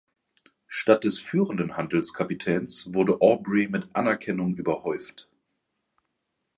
Statt 0.65 1.03
des 1.03 1.19
führenden 1.19 1.77
Handelskapitäns 1.77 2.91
wurde 2.91 3.21
Aubrey 3.21 3.67
mit 3.67 3.87
Anerkennung 3.95 4.55
überhäuft. 4.57 5.29